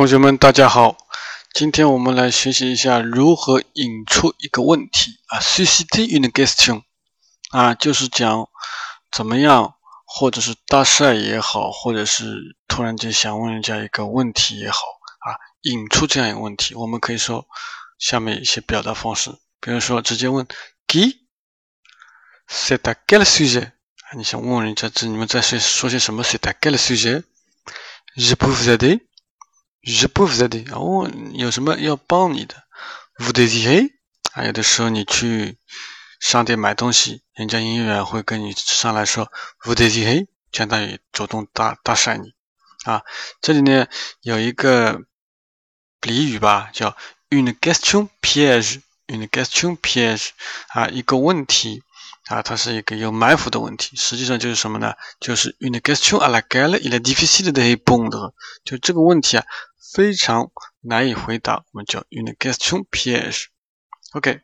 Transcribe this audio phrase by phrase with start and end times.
[0.00, 0.96] 同学们，大家好！
[1.52, 6.84] 今天我们来学习一下如何引出一个问题啊，susciter une question
[7.50, 8.48] 啊，就是讲
[9.12, 9.74] 怎么样，
[10.06, 14.78] 或者是搭讪也好，或者是突然间想问人家一个问题也好
[15.18, 17.46] 啊，引出这样一个问题，我们可以说
[17.98, 19.30] 下面一些表达方式，
[19.60, 20.46] 比如说直接问
[20.88, 23.72] qui，c'est à quel sujet？
[24.16, 28.70] 你想问问人家这你们在说说些什么？c'est à quel sujet？je peux vous
[29.82, 32.54] Je peux vous aider 哦，有什么要帮你的
[33.18, 33.90] ？Vous désirez
[34.32, 35.56] 啊，有的时候你去
[36.20, 42.34] 商店买东西，人家营业员会跟你上来说 Vous désirez，相当于主动搭搭讪你
[42.84, 43.02] 啊。
[43.40, 43.86] 这里呢
[44.20, 45.00] 有一个
[46.02, 46.96] 俚语吧，叫
[47.30, 50.30] une question piège，une question piège
[50.68, 51.82] 啊，一个问题。
[52.30, 54.94] 啊，它是一个有埋伏的问题，实际上就是什么呢？
[55.18, 59.44] 就是 une question à laquelle il est difficile de répondre，就这个问题啊，
[59.92, 63.46] 非常难以回答，我们叫 une question piège。
[64.12, 64.42] OK，